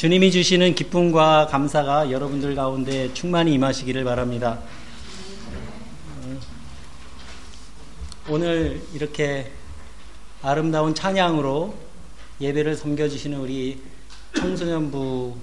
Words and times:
주님이 0.00 0.30
주시는 0.30 0.76
기쁨과 0.76 1.48
감사가 1.48 2.10
여러분들 2.10 2.54
가운데 2.54 3.12
충만히 3.12 3.52
임하시기를 3.52 4.02
바랍니다. 4.02 4.58
오늘 8.26 8.80
이렇게 8.94 9.52
아름다운 10.40 10.94
찬양으로 10.94 11.74
예배를 12.40 12.76
섬겨주시는 12.76 13.40
우리 13.40 13.82
청소년부 14.38 15.36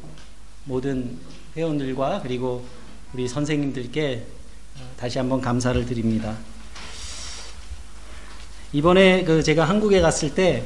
모든 0.64 1.20
회원들과 1.56 2.22
그리고 2.24 2.66
우리 3.14 3.28
선생님들께 3.28 4.26
다시 4.98 5.20
한번 5.20 5.40
감사를 5.40 5.86
드립니다. 5.86 6.36
이번에 8.74 9.24
그 9.24 9.44
제가 9.44 9.66
한국에 9.66 10.02
갔을 10.02 10.34
때 10.34 10.64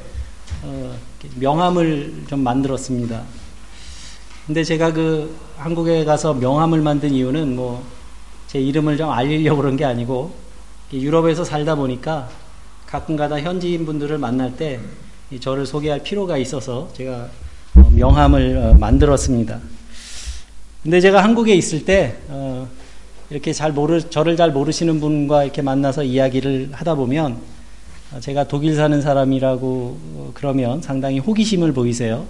어, 0.63 0.97
명함을 1.35 2.23
좀 2.29 2.39
만들었습니다. 2.39 3.40
근데 4.47 4.63
제가 4.63 4.93
그 4.93 5.35
한국에 5.57 6.04
가서 6.05 6.33
명함을 6.33 6.82
만든 6.82 7.13
이유는 7.13 7.55
뭐 7.55 8.01
제 8.51 8.59
이름을 8.59 8.97
좀 8.97 9.09
알리려고 9.09 9.61
그런 9.61 9.77
게 9.77 9.86
아니고 9.86 10.33
유럽에서 10.91 11.45
살다 11.45 11.75
보니까 11.75 12.27
가끔가다 12.85 13.39
현지인 13.39 13.85
분들을 13.85 14.18
만날 14.18 14.57
때 14.57 14.77
저를 15.39 15.65
소개할 15.65 16.04
필요가 16.04 16.35
있어서 16.35 16.89
제가 16.93 17.29
어, 17.75 17.89
명함을 17.93 18.57
어, 18.57 18.73
만들었습니다. 18.73 19.57
근데 20.83 20.99
제가 20.99 21.23
한국에 21.23 21.55
있을 21.55 21.85
때 21.85 22.18
이렇게 23.29 23.54
잘 23.54 23.71
모르 23.71 24.01
저를 24.10 24.35
잘 24.35 24.51
모르시는 24.51 24.99
분과 24.99 25.46
이렇게 25.46 25.61
만나서 25.61 26.04
이야기를 26.04 26.71
하다 26.73 26.96
보면 26.96 27.37
제가 28.19 28.49
독일 28.49 28.75
사는 28.75 29.01
사람이라고 29.01 30.32
그러면 30.33 30.82
상당히 30.82 31.19
호기심을 31.19 31.71
보이세요. 31.71 32.25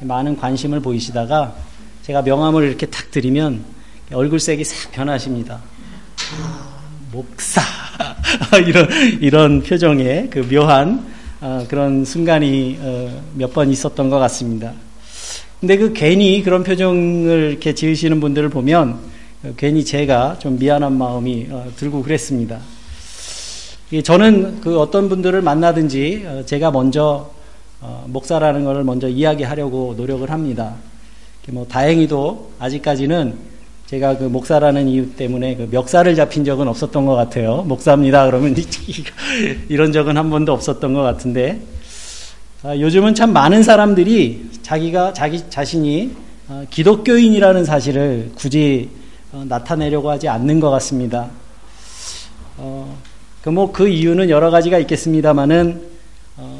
많은 0.00 0.36
관심을 0.36 0.80
보이시다가 0.80 1.54
제가 2.02 2.22
명함을 2.22 2.64
이렇게 2.64 2.86
탁 2.86 3.10
드리면 3.10 3.64
얼굴색이 4.12 4.64
싹 4.64 4.92
변하십니다. 4.92 5.60
목사 7.12 7.60
이런 8.66 8.88
이런 9.20 9.62
표정의 9.62 10.28
그 10.30 10.46
묘한 10.48 11.06
어, 11.40 11.64
그런 11.68 12.04
순간이 12.04 12.78
어, 12.80 13.22
몇번 13.34 13.70
있었던 13.70 14.10
것 14.10 14.18
같습니다. 14.18 14.72
근데 15.60 15.76
그 15.76 15.92
괜히 15.92 16.42
그런 16.42 16.62
표정을 16.62 17.50
이렇게 17.50 17.74
지으시는 17.74 18.20
분들을 18.20 18.48
보면 18.48 18.98
어, 19.44 19.54
괜히 19.56 19.84
제가 19.84 20.38
좀 20.38 20.58
미안한 20.58 20.96
마음이 20.96 21.46
어, 21.50 21.70
들고 21.76 22.02
그랬습니다. 22.02 22.58
저는 24.04 24.60
그 24.60 24.78
어떤 24.78 25.08
분들을 25.08 25.40
만나든지 25.40 26.24
어, 26.26 26.42
제가 26.44 26.70
먼저 26.70 27.30
어, 27.80 28.04
목사라는 28.08 28.64
것을 28.64 28.84
먼저 28.84 29.08
이야기하려고 29.08 29.94
노력을 29.96 30.28
합니다. 30.30 30.74
뭐 31.50 31.66
다행히도 31.66 32.50
아직까지는 32.58 33.34
제가 33.86 34.18
그 34.18 34.24
목사라는 34.24 34.86
이유 34.86 35.14
때문에 35.14 35.56
그 35.56 35.68
멱살을 35.70 36.14
잡힌 36.14 36.44
적은 36.44 36.68
없었던 36.68 37.06
것 37.06 37.14
같아요. 37.14 37.62
목사입니다. 37.62 38.26
그러면 38.26 38.54
이런 39.70 39.92
적은 39.92 40.18
한 40.18 40.28
번도 40.28 40.52
없었던 40.52 40.92
것 40.92 41.00
같은데 41.00 41.62
아, 42.62 42.76
요즘은 42.76 43.14
참 43.14 43.32
많은 43.32 43.62
사람들이 43.62 44.50
자기가 44.60 45.14
자기 45.14 45.48
자신이 45.48 46.10
어, 46.48 46.64
기독교인이라는 46.68 47.64
사실을 47.64 48.32
굳이 48.34 48.90
어, 49.32 49.44
나타내려고 49.48 50.10
하지 50.10 50.28
않는 50.28 50.60
것 50.60 50.68
같습니다. 50.70 51.30
어, 52.58 52.94
그뭐그 53.42 53.88
이유는 53.88 54.28
여러 54.28 54.50
가지가 54.50 54.78
있겠습니다만은 54.80 55.80
어, 55.80 55.97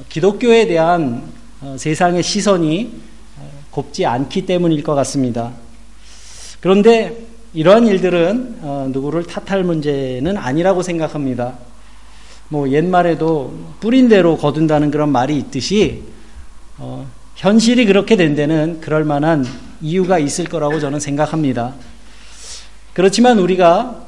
기독교에 0.09 0.67
대한 0.67 1.23
어, 1.61 1.77
세상의 1.79 2.23
시선이 2.23 2.91
어, 3.37 3.51
곱지 3.71 4.07
않기 4.07 4.47
때문일 4.47 4.83
것 4.83 4.95
같습니다. 4.95 5.53
그런데 6.61 7.27
이러한 7.55 7.87
일들은 7.87 8.59
어, 8.63 8.89
누구를 8.91 9.25
탓할 9.25 9.65
문제는 9.65 10.37
아니라고 10.37 10.83
생각합니다. 10.83 11.55
뭐 12.49 12.71
옛말에도 12.71 13.57
뿌린 13.81 14.09
대로 14.09 14.37
거둔다는 14.37 14.91
그런 14.91 15.11
말이 15.11 15.37
있듯이 15.37 16.03
어, 16.79 17.07
현실이 17.37 17.87
그렇게 17.87 18.17
된 18.17 18.35
데는 18.35 18.81
그럴 18.81 19.05
만한 19.05 19.45
이유가 19.81 20.19
있을 20.19 20.47
거라고 20.47 20.81
저는 20.81 20.99
생각합니다. 20.99 21.75
그렇지만 22.95 23.39
우리가 23.39 24.07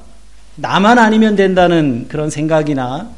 나만 0.57 0.99
아니면 0.99 1.37
된다는 1.37 2.07
그런 2.09 2.29
생각이나 2.29 3.11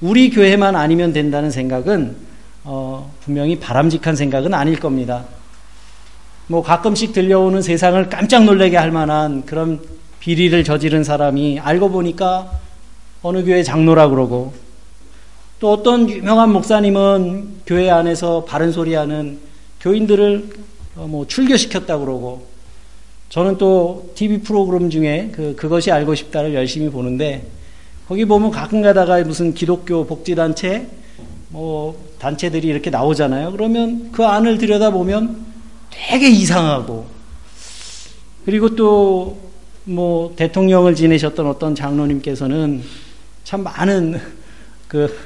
우리 0.00 0.30
교회만 0.30 0.76
아니면 0.76 1.12
된다는 1.12 1.50
생각은 1.50 2.16
어, 2.64 3.12
분명히 3.22 3.58
바람직한 3.58 4.16
생각은 4.16 4.54
아닐 4.54 4.78
겁니다. 4.78 5.24
뭐 6.46 6.62
가끔씩 6.62 7.12
들려오는 7.12 7.62
세상을 7.62 8.08
깜짝 8.08 8.44
놀라게 8.44 8.76
할 8.76 8.90
만한 8.90 9.44
그런 9.46 9.80
비리를 10.20 10.64
저지른 10.64 11.04
사람이 11.04 11.60
알고 11.60 11.90
보니까 11.90 12.50
어느 13.22 13.44
교회 13.44 13.62
장로라 13.62 14.08
그러고 14.08 14.52
또 15.58 15.72
어떤 15.72 16.08
유명한 16.08 16.52
목사님은 16.52 17.60
교회 17.66 17.90
안에서 17.90 18.44
바른 18.46 18.72
소리 18.72 18.94
하는 18.94 19.38
교인들을 19.80 20.48
어, 20.96 21.06
뭐 21.06 21.26
출교시켰다 21.26 21.98
그러고 21.98 22.46
저는 23.28 23.58
또 23.58 24.10
TV 24.14 24.40
프로그램 24.40 24.90
중에 24.90 25.30
그, 25.32 25.54
그것이 25.54 25.92
알고 25.92 26.14
싶다를 26.14 26.54
열심히 26.54 26.88
보는데 26.88 27.46
거기 28.10 28.24
보면 28.24 28.50
가끔 28.50 28.82
가다가 28.82 29.22
무슨 29.22 29.54
기독교 29.54 30.04
복지단체 30.04 30.86
뭐 31.50 31.96
단체들이 32.18 32.66
이렇게 32.66 32.90
나오잖아요. 32.90 33.52
그러면 33.52 34.10
그 34.10 34.26
안을 34.26 34.58
들여다보면 34.58 35.46
되게 35.90 36.28
이상하고 36.28 37.06
그리고 38.44 38.74
또 38.74 39.50
뭐 39.84 40.32
대통령을 40.36 40.94
지내셨던 40.94 41.46
어떤 41.46 41.74
장로님께서는 41.74 42.82
참 43.44 43.62
많은 43.62 44.20
그 44.86 45.16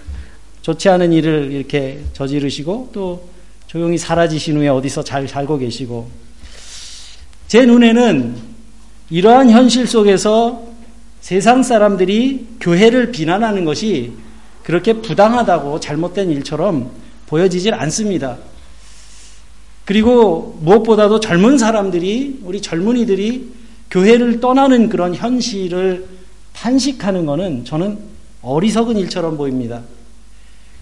좋지 0.62 0.88
않은 0.88 1.12
일을 1.12 1.52
이렇게 1.52 2.00
저지르시고 2.12 2.90
또 2.92 3.28
조용히 3.66 3.98
사라지신 3.98 4.56
후에 4.56 4.68
어디서 4.68 5.02
잘 5.02 5.26
살고 5.26 5.58
계시고 5.58 6.08
제 7.48 7.66
눈에는 7.66 8.36
이러한 9.10 9.50
현실 9.50 9.86
속에서 9.86 10.73
세상 11.24 11.62
사람들이 11.62 12.48
교회를 12.60 13.10
비난하는 13.10 13.64
것이 13.64 14.12
그렇게 14.62 15.00
부당하다고 15.00 15.80
잘못된 15.80 16.30
일처럼 16.30 16.90
보여지질 17.28 17.72
않습니다. 17.72 18.36
그리고 19.86 20.58
무엇보다도 20.60 21.20
젊은 21.20 21.56
사람들이, 21.56 22.40
우리 22.42 22.60
젊은이들이 22.60 23.54
교회를 23.90 24.40
떠나는 24.40 24.90
그런 24.90 25.14
현실을 25.14 26.06
탄식하는 26.52 27.24
것은 27.24 27.64
저는 27.64 27.96
어리석은 28.42 28.98
일처럼 28.98 29.38
보입니다. 29.38 29.80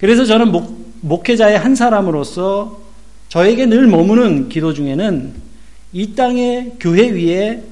그래서 0.01 0.25
저는 0.25 0.51
목, 0.51 0.93
목회자의 1.03 1.57
한 1.57 1.77
사람으로서 1.77 2.81
저에게 3.29 3.67
늘 3.67 3.87
머무는 3.87 4.49
기도 4.49 4.75
중에는 4.75 5.35
이 5.93 6.17
땅의 6.17 6.79
교회 6.81 7.11
위에 7.11 7.63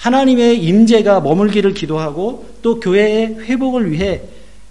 하나님의 0.00 0.62
임재가 0.64 1.20
머물기를 1.20 1.74
기도하고 1.74 2.46
또 2.62 2.80
교회의 2.80 3.36
회복을 3.40 3.90
위해 3.90 4.22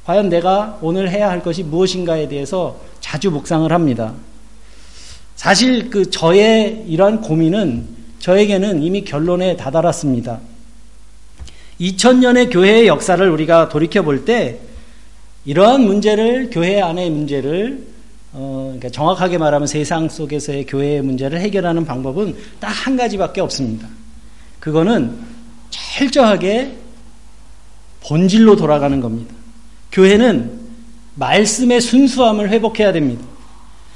과연 0.06 0.30
내가 0.30 0.80
오늘 0.82 1.10
해야 1.12 1.30
할 1.30 1.44
것이 1.44 1.62
무엇인가에 1.64 2.28
대해서 2.28 2.80
자주 3.00 3.30
묵상을 3.30 3.72
합니다. 3.72 4.14
사실 5.36 5.90
그 5.92 6.10
저의 6.10 6.84
이러한 6.88 7.22
고민은 7.22 7.88
저에게는 8.20 8.82
이미 8.82 9.04
결론에 9.04 9.56
다다랐습니다. 9.56 10.40
2000년의 11.80 12.52
교회의 12.52 12.88
역사를 12.88 13.30
우리가 13.30 13.70
돌이켜 13.70 14.02
볼 14.02 14.26
때 14.26 14.60
이러한 15.46 15.82
문제를 15.82 16.50
교회 16.52 16.82
안의 16.82 17.10
문제를 17.12 17.88
어, 18.34 18.66
그러니까 18.66 18.90
정확하게 18.90 19.38
말하면 19.38 19.68
세상 19.68 20.10
속에서의 20.10 20.66
교회의 20.66 21.02
문제를 21.02 21.40
해결하는 21.40 21.86
방법은 21.86 22.36
딱 22.60 22.70
한 22.70 22.98
가지밖에 22.98 23.42
없습니다. 23.42 23.88
그거는 24.60 25.18
철저하게 25.70 26.76
본질로 28.02 28.56
돌아가는 28.56 29.00
겁니다. 29.02 29.34
교회는 29.92 30.60
말씀의 31.16 31.82
순수함을 31.82 32.50
회복해야 32.50 32.92
됩니다. 32.92 33.24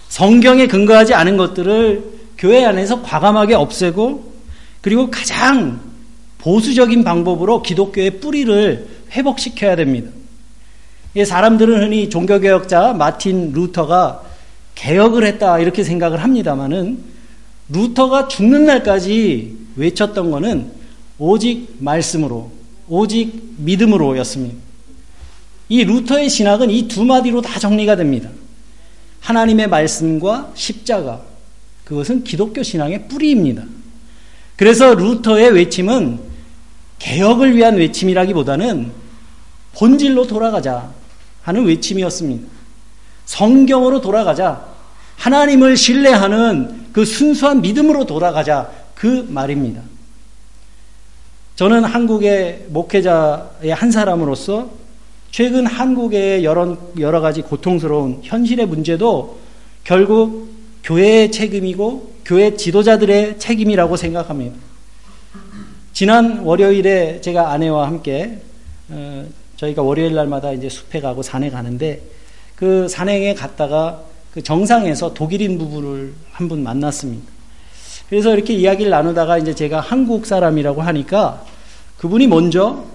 성경에 0.09 0.67
근거하지 0.67 1.13
않은 1.13 1.37
것들을 1.37 2.03
교회 2.37 2.65
안에서 2.65 3.01
과감하게 3.01 3.55
없애고 3.55 4.33
그리고 4.81 5.09
가장 5.09 5.79
보수적인 6.39 7.03
방법으로 7.03 7.61
기독교의 7.61 8.19
뿌리를 8.19 8.87
회복시켜야 9.11 9.75
됩니다. 9.75 10.11
사람들은 11.25 11.83
흔히 11.83 12.09
종교개혁자 12.09 12.93
마틴 12.93 13.53
루터가 13.53 14.23
개혁을 14.75 15.25
했다 15.25 15.59
이렇게 15.59 15.83
생각을 15.83 16.21
합니다만은 16.21 16.99
루터가 17.69 18.27
죽는 18.27 18.65
날까지 18.65 19.62
외쳤던 19.75 20.31
것은 20.31 20.71
오직 21.17 21.75
말씀으로 21.79 22.51
오직 22.87 23.55
믿음으로였습니다. 23.57 24.55
이 25.69 25.83
루터의 25.83 26.29
신학은 26.29 26.69
이 26.69 26.87
두 26.87 27.05
마디로 27.05 27.41
다 27.41 27.59
정리가 27.59 27.95
됩니다. 27.95 28.29
하나님의 29.21 29.67
말씀과 29.67 30.51
십자가, 30.53 31.21
그것은 31.85 32.23
기독교 32.23 32.61
신앙의 32.61 33.07
뿌리입니다. 33.07 33.63
그래서 34.57 34.93
루터의 34.93 35.51
외침은 35.53 36.19
개혁을 36.99 37.55
위한 37.55 37.75
외침이라기보다는 37.77 38.91
본질로 39.75 40.27
돌아가자 40.27 40.91
하는 41.41 41.65
외침이었습니다. 41.65 42.47
성경으로 43.25 44.01
돌아가자. 44.01 44.65
하나님을 45.17 45.77
신뢰하는 45.77 46.87
그 46.91 47.05
순수한 47.05 47.61
믿음으로 47.61 48.05
돌아가자. 48.05 48.69
그 49.03 49.27
말입니다. 49.27 49.81
저는 51.57 51.83
한국의 51.83 52.67
목회자의 52.69 53.73
한 53.73 53.91
사람으로서 53.91 54.69
최근 55.29 55.65
한국의 55.65 56.45
여러, 56.45 56.77
여러 56.97 57.19
가지 57.19 57.41
고통스러운 57.41 58.21
현실의 58.23 58.65
문제도 58.65 59.39
결국 59.83 60.53
교회의 60.85 61.33
책임이고 61.33 62.13
교회 62.23 62.55
지도자들의 62.55 63.39
책임이라고 63.39 63.97
생각합니다. 63.97 64.55
지난 65.91 66.39
월요일에 66.39 67.19
제가 67.19 67.51
아내와 67.51 67.87
함께 67.87 68.39
어, 68.87 69.25
저희가 69.57 69.81
월요일 69.81 70.15
날마다 70.15 70.53
이제 70.53 70.69
숲에 70.69 71.01
가고 71.01 71.21
산에 71.21 71.49
가는데 71.49 72.03
그 72.55 72.87
산행에 72.87 73.33
갔다가 73.33 74.01
그 74.31 74.41
정상에서 74.41 75.13
독일인 75.13 75.57
부부를 75.57 76.13
한 76.31 76.47
분 76.47 76.63
만났습니다. 76.63 77.32
그래서 78.13 78.31
이렇게 78.31 78.53
이야기를 78.53 78.91
나누다가 78.91 79.39
이제 79.39 79.55
제가 79.55 79.79
한국 79.79 80.27
사람이라고 80.27 80.83
하니까 80.83 81.43
그분이 81.97 82.27
먼저 82.27 82.85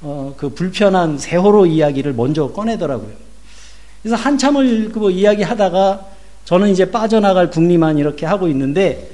어, 0.00 0.32
그 0.36 0.50
불편한 0.50 1.18
세월호 1.18 1.66
이야기를 1.66 2.12
먼저 2.12 2.52
꺼내더라고요. 2.52 3.10
그래서 4.00 4.14
한참을 4.14 4.92
그 4.92 5.00
뭐 5.00 5.10
이야기하다가 5.10 6.06
저는 6.44 6.68
이제 6.68 6.88
빠져나갈 6.88 7.50
궁리만 7.50 7.98
이렇게 7.98 8.26
하고 8.26 8.46
있는데 8.46 9.10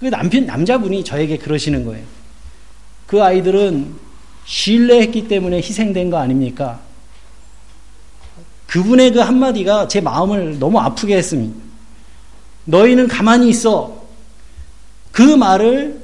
그 0.00 0.06
남편 0.06 0.46
남자분이 0.46 1.04
저에게 1.04 1.36
그러시는 1.36 1.84
거예요. 1.84 2.02
그 3.06 3.22
아이들은 3.22 3.92
신뢰했기 4.46 5.28
때문에 5.28 5.58
희생된 5.58 6.08
거 6.08 6.16
아닙니까? 6.16 6.80
그분의 8.66 9.12
그 9.12 9.18
한마디가 9.18 9.88
제 9.88 10.00
마음을 10.00 10.58
너무 10.58 10.78
아프게 10.78 11.18
했습니다. 11.18 11.54
너희는 12.64 13.08
가만히 13.08 13.50
있어. 13.50 13.95
그 15.16 15.22
말을 15.22 15.98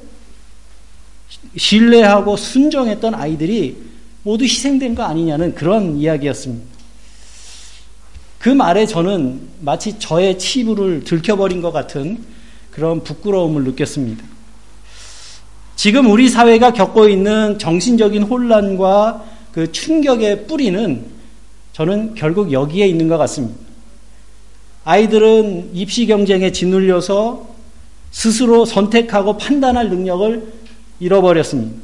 신뢰하고 1.55 2.35
순종했던 2.35 3.13
아이들이 3.13 3.77
모두 4.23 4.43
희생된 4.43 4.95
거 4.95 5.03
아니냐는 5.03 5.53
그런 5.53 5.97
이야기였습니다. 5.97 6.65
그 8.39 8.49
말에 8.49 8.87
저는 8.87 9.49
마치 9.59 9.99
저의 9.99 10.39
치부를 10.39 11.03
들켜버린 11.03 11.61
것 11.61 11.71
같은 11.71 12.23
그런 12.71 13.03
부끄러움을 13.03 13.63
느꼈습니다. 13.65 14.23
지금 15.75 16.09
우리 16.09 16.27
사회가 16.27 16.73
겪고 16.73 17.07
있는 17.07 17.59
정신적인 17.59 18.23
혼란과 18.23 19.25
그 19.51 19.71
충격의 19.71 20.47
뿌리는 20.47 21.05
저는 21.73 22.15
결국 22.15 22.51
여기에 22.51 22.87
있는 22.87 23.09
것 23.09 23.19
같습니다. 23.19 23.59
아이들은 24.85 25.75
입시 25.75 26.07
경쟁에 26.07 26.51
짓눌려서 26.51 27.52
스스로 28.13 28.63
선택하고 28.63 29.37
판단할 29.37 29.89
능력을 29.89 30.53
잃어버렸습니다. 30.99 31.75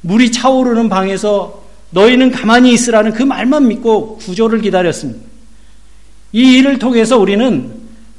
물이 0.00 0.32
차오르는 0.32 0.88
방에서 0.88 1.62
너희는 1.90 2.30
가만히 2.30 2.72
있으라는 2.72 3.12
그 3.12 3.22
말만 3.22 3.68
믿고 3.68 4.16
구조를 4.16 4.62
기다렸습니다. 4.62 5.20
이 6.32 6.56
일을 6.58 6.78
통해서 6.78 7.18
우리는 7.18 7.70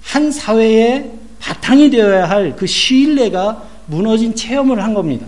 한 0.02 0.32
사회의 0.32 1.12
바탕이 1.40 1.90
되어야 1.90 2.30
할 2.30 2.56
그 2.56 2.68
신뢰가 2.68 3.64
무너진 3.88 4.36
체험을 4.36 4.84
한 4.84 4.94
겁니다. 4.94 5.26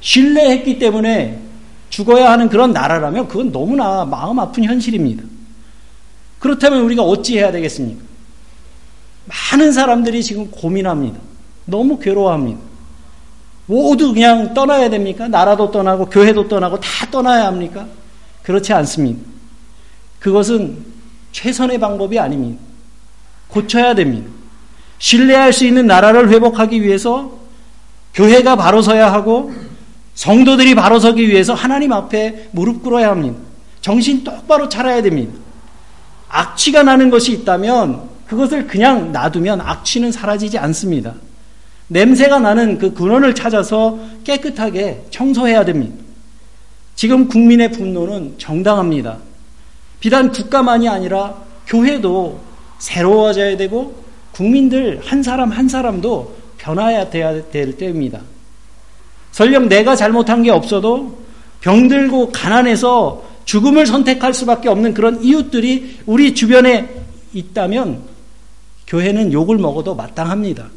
신뢰했기 0.00 0.78
때문에 0.78 1.38
죽어야 1.90 2.32
하는 2.32 2.48
그런 2.48 2.72
나라라면 2.72 3.28
그건 3.28 3.52
너무나 3.52 4.04
마음 4.04 4.38
아픈 4.40 4.64
현실입니다. 4.64 5.22
그렇다면 6.38 6.82
우리가 6.82 7.02
어찌해야 7.02 7.52
되겠습니까? 7.52 8.02
많은 9.26 9.72
사람들이 9.72 10.22
지금 10.22 10.50
고민합니다. 10.50 11.18
너무 11.64 11.98
괴로워합니다. 11.98 12.60
모두 13.66 14.14
그냥 14.14 14.54
떠나야 14.54 14.88
됩니까? 14.90 15.26
나라도 15.28 15.70
떠나고 15.70 16.06
교회도 16.06 16.48
떠나고 16.48 16.78
다 16.80 17.10
떠나야 17.10 17.46
합니까? 17.46 17.86
그렇지 18.42 18.72
않습니다. 18.72 19.20
그것은 20.20 20.84
최선의 21.32 21.78
방법이 21.80 22.18
아닙니다. 22.18 22.62
고쳐야 23.48 23.94
됩니다. 23.94 24.30
신뢰할 24.98 25.52
수 25.52 25.66
있는 25.66 25.86
나라를 25.86 26.30
회복하기 26.30 26.82
위해서 26.82 27.32
교회가 28.14 28.56
바로 28.56 28.80
서야 28.80 29.12
하고 29.12 29.52
성도들이 30.14 30.74
바로 30.74 30.98
서기 30.98 31.28
위해서 31.28 31.52
하나님 31.52 31.92
앞에 31.92 32.48
무릎 32.52 32.82
꿇어야 32.82 33.10
합니다. 33.10 33.38
정신 33.82 34.24
똑바로 34.24 34.68
차려야 34.68 35.02
됩니다. 35.02 35.34
악취가 36.28 36.82
나는 36.82 37.10
것이 37.10 37.32
있다면 37.32 38.15
그것을 38.28 38.66
그냥 38.66 39.12
놔두면 39.12 39.60
악취는 39.60 40.12
사라지지 40.12 40.58
않습니다. 40.58 41.14
냄새가 41.88 42.40
나는 42.40 42.78
그 42.78 42.92
근원을 42.92 43.34
찾아서 43.34 43.98
깨끗하게 44.24 45.04
청소해야 45.10 45.64
됩니다. 45.64 45.94
지금 46.96 47.28
국민의 47.28 47.72
분노는 47.72 48.34
정당합니다. 48.38 49.18
비단 50.00 50.32
국가만이 50.32 50.88
아니라 50.88 51.34
교회도 51.66 52.40
새로워져야 52.78 53.56
되고 53.56 54.04
국민들 54.32 55.00
한 55.04 55.22
사람 55.22 55.50
한 55.50 55.68
사람도 55.68 56.34
변화해야 56.58 57.10
될 57.10 57.76
때입니다. 57.78 58.20
설령 59.32 59.68
내가 59.68 59.94
잘못한 59.94 60.42
게 60.42 60.50
없어도 60.50 61.18
병들고 61.60 62.32
가난해서 62.32 63.22
죽음을 63.44 63.86
선택할 63.86 64.34
수밖에 64.34 64.68
없는 64.68 64.94
그런 64.94 65.22
이웃들이 65.22 66.00
우리 66.06 66.34
주변에 66.34 66.88
있다면 67.32 68.15
교회는 68.86 69.32
욕을 69.32 69.58
먹어도 69.58 69.94
마땅합니다. 69.94 70.68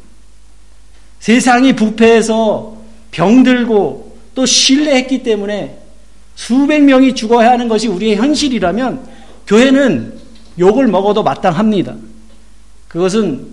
세상이 1.20 1.74
부패해서 1.76 2.76
병들고 3.10 4.16
또 4.34 4.46
신뢰했기 4.46 5.22
때문에 5.22 5.78
수백 6.34 6.82
명이 6.82 7.14
죽어야 7.14 7.50
하는 7.50 7.68
것이 7.68 7.88
우리의 7.88 8.16
현실이라면 8.16 9.06
교회는 9.46 10.18
욕을 10.58 10.86
먹어도 10.86 11.22
마땅합니다. 11.22 11.96
그것은 12.88 13.46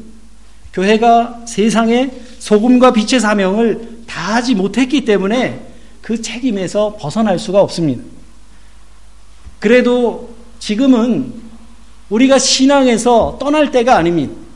교회가 0.74 1.44
세상에 1.46 2.12
소금과 2.40 2.94
빛의 2.94 3.20
사명을 3.20 4.04
다하지 4.08 4.56
못했기 4.56 5.06
때문에 5.06 5.68
그 6.02 6.22
책임에서 6.22 6.96
벗어날 7.00 7.38
수가 7.38 7.62
없습니다. 7.62 8.04
그래도 9.60 10.34
지금은 10.60 11.34
우리가 12.10 12.40
신앙에서 12.40 13.38
떠날 13.40 13.72
때가 13.72 13.98
아닙니다. 13.98 14.47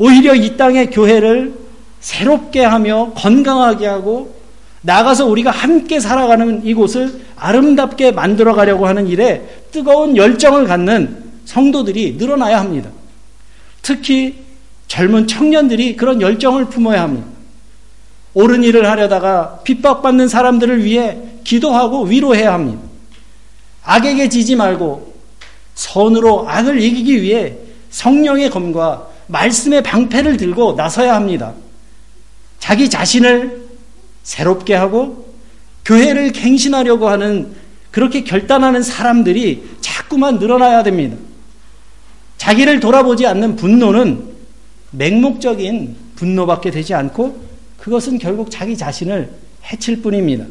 오히려 0.00 0.34
이 0.34 0.56
땅의 0.56 0.90
교회를 0.90 1.54
새롭게 2.00 2.64
하며 2.64 3.12
건강하게 3.14 3.86
하고 3.86 4.34
나가서 4.80 5.26
우리가 5.26 5.50
함께 5.50 6.00
살아가는 6.00 6.64
이곳을 6.64 7.20
아름답게 7.36 8.12
만들어 8.12 8.54
가려고 8.54 8.86
하는 8.86 9.06
일에 9.06 9.46
뜨거운 9.70 10.16
열정을 10.16 10.64
갖는 10.64 11.22
성도들이 11.44 12.16
늘어나야 12.18 12.58
합니다. 12.58 12.88
특히 13.82 14.36
젊은 14.88 15.26
청년들이 15.26 15.96
그런 15.96 16.22
열정을 16.22 16.64
품어야 16.70 17.02
합니다. 17.02 17.26
옳은 18.32 18.64
일을 18.64 18.88
하려다가 18.88 19.60
핍박받는 19.64 20.28
사람들을 20.28 20.82
위해 20.82 21.18
기도하고 21.44 22.04
위로해야 22.04 22.54
합니다. 22.54 22.80
악에게 23.84 24.30
지지 24.30 24.56
말고 24.56 25.14
선으로 25.74 26.48
악을 26.48 26.80
이기기 26.80 27.20
위해 27.20 27.56
성령의 27.90 28.48
검과 28.48 29.09
말씀의 29.30 29.82
방패를 29.82 30.36
들고 30.36 30.74
나서야 30.74 31.14
합니다. 31.14 31.54
자기 32.58 32.90
자신을 32.90 33.68
새롭게 34.22 34.74
하고 34.74 35.34
교회를 35.84 36.32
갱신하려고 36.32 37.08
하는 37.08 37.54
그렇게 37.90 38.22
결단하는 38.22 38.82
사람들이 38.82 39.76
자꾸만 39.80 40.38
늘어나야 40.38 40.82
됩니다. 40.82 41.16
자기를 42.38 42.80
돌아보지 42.80 43.26
않는 43.26 43.56
분노는 43.56 44.30
맹목적인 44.92 45.96
분노밖에 46.16 46.70
되지 46.70 46.94
않고 46.94 47.40
그것은 47.78 48.18
결국 48.18 48.50
자기 48.50 48.76
자신을 48.76 49.30
해칠 49.72 50.02
뿐입니다. 50.02 50.44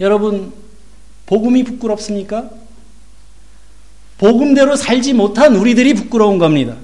여러분, 0.00 0.52
복음이 1.26 1.64
부끄럽습니까? 1.64 2.50
복음대로 4.18 4.76
살지 4.76 5.12
못한 5.12 5.56
우리들이 5.56 5.94
부끄러운 5.94 6.38
겁니다. 6.38 6.76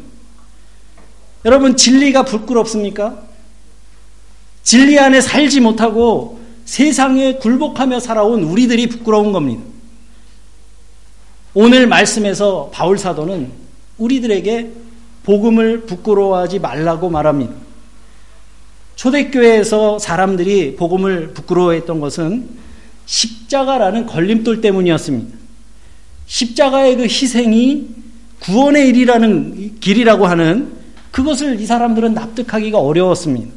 여러분, 1.44 1.76
진리가 1.76 2.24
부끄럽습니까? 2.24 3.22
진리 4.62 4.98
안에 4.98 5.20
살지 5.20 5.60
못하고 5.60 6.40
세상에 6.64 7.34
굴복하며 7.34 8.00
살아온 8.00 8.44
우리들이 8.44 8.88
부끄러운 8.88 9.32
겁니다. 9.32 9.62
오늘 11.54 11.86
말씀에서 11.86 12.70
바울 12.72 12.96
사도는 12.96 13.50
우리들에게 13.98 14.70
복음을 15.24 15.82
부끄러워하지 15.82 16.60
말라고 16.60 17.10
말합니다. 17.10 17.52
초대교회에서 18.96 19.98
사람들이 19.98 20.76
복음을 20.76 21.34
부끄러워했던 21.34 22.00
것은 22.00 22.48
십자가라는 23.06 24.06
걸림돌 24.06 24.60
때문이었습니다. 24.60 25.36
십자가의 26.26 26.96
그 26.96 27.02
희생이 27.02 27.88
구원의 28.40 28.88
일이라는 28.88 29.80
길이라고 29.80 30.26
하는 30.26 30.81
그것을 31.12 31.60
이 31.60 31.66
사람들은 31.66 32.14
납득하기가 32.14 32.78
어려웠습니다. 32.78 33.52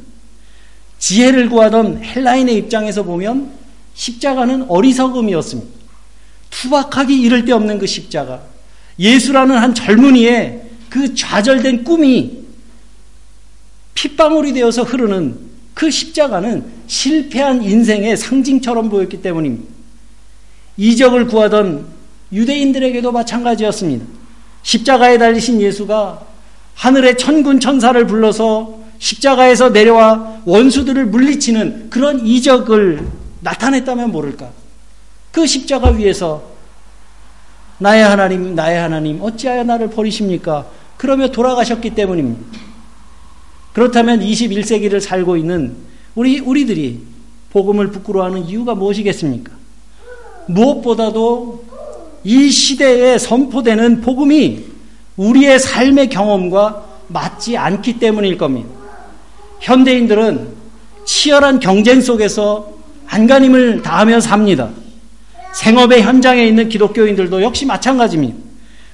지혜를 0.98 1.48
구하던 1.48 2.02
헬라인의 2.04 2.54
입장에서 2.56 3.02
보면 3.02 3.50
십자가는 3.94 4.66
어리석음이었습니다. 4.68 5.76
투박하기 6.50 7.20
이를 7.20 7.44
데 7.44 7.52
없는 7.52 7.78
그 7.78 7.86
십자가. 7.86 8.42
예수라는 8.98 9.56
한 9.56 9.74
젊은이의 9.74 10.62
그 10.88 11.14
좌절된 11.14 11.84
꿈이 11.84 12.44
핏방울이 13.94 14.52
되어서 14.52 14.82
흐르는 14.82 15.38
그 15.74 15.90
십자가는 15.90 16.64
실패한 16.86 17.62
인생의 17.62 18.16
상징처럼 18.16 18.88
보였기 18.88 19.20
때문입니다. 19.20 19.74
이적을 20.76 21.26
구하던 21.26 21.86
유대인들에게도 22.32 23.12
마찬가지였습니다. 23.12 24.04
십자가에 24.62 25.18
달리신 25.18 25.60
예수가 25.60 26.26
하늘의 26.76 27.18
천군 27.18 27.58
천사를 27.58 28.06
불러서 28.06 28.78
십자가에서 28.98 29.70
내려와 29.70 30.42
원수들을 30.44 31.06
물리치는 31.06 31.90
그런 31.90 32.24
이적을 32.24 33.06
나타냈다면 33.40 34.12
모를까. 34.12 34.50
그 35.32 35.46
십자가 35.46 35.90
위에서 35.90 36.42
나의 37.78 38.04
하나님, 38.04 38.54
나의 38.54 38.78
하나님, 38.78 39.20
어찌하여 39.20 39.64
나를 39.64 39.90
버리십니까? 39.90 40.66
그러며 40.96 41.28
돌아가셨기 41.28 41.90
때문입니다. 41.90 42.42
그렇다면 43.72 44.20
21세기를 44.20 45.00
살고 45.00 45.36
있는 45.36 45.76
우리, 46.14 46.40
우리들이 46.40 47.00
복음을 47.50 47.90
부끄러워하는 47.90 48.46
이유가 48.46 48.74
무엇이겠습니까? 48.74 49.52
무엇보다도 50.46 51.64
이 52.24 52.50
시대에 52.50 53.18
선포되는 53.18 54.00
복음이 54.00 54.64
우리의 55.16 55.58
삶의 55.58 56.08
경험과 56.10 56.84
맞지 57.08 57.56
않기 57.56 57.98
때문일 57.98 58.36
겁니다. 58.38 58.68
현대인들은 59.60 60.48
치열한 61.04 61.60
경쟁 61.60 62.00
속에서 62.00 62.68
안간힘을 63.06 63.82
다하며 63.82 64.20
삽니다. 64.20 64.70
생업의 65.54 66.02
현장에 66.02 66.44
있는 66.44 66.68
기독교인들도 66.68 67.42
역시 67.42 67.64
마찬가지입니다. 67.64 68.36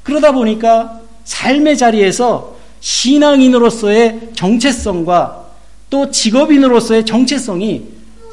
그러다 0.03 0.33
보니까 0.33 1.01
삶의 1.25 1.77
자리에서 1.77 2.57
신앙인으로서의 2.81 4.31
정체성과 4.35 5.47
또 5.91 6.11
직업인으로서의 6.11 7.05
정체성이 7.05 7.85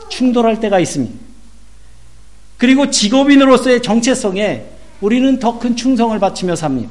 충돌할 0.09 0.59
때가 0.59 0.79
있습니다. 0.79 1.13
그리고 2.57 2.89
직업인으로서의 2.89 3.81
정체성에 3.81 4.65
우리는 5.01 5.39
더 5.39 5.59
큰 5.59 5.75
충성을 5.75 6.17
바치며 6.19 6.55
삽니다. 6.55 6.89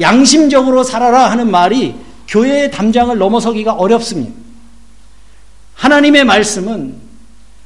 양심적으로 0.00 0.84
살아라 0.84 1.30
하는 1.30 1.50
말이 1.50 1.94
교회의 2.28 2.70
담장을 2.70 3.16
넘어서기가 3.16 3.74
어렵습니다. 3.74 4.32
하나님의 5.74 6.24
말씀은 6.24 6.94